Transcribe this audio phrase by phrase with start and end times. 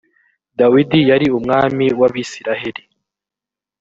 [0.59, 2.83] dawidi yari umwami w’ abisiraheli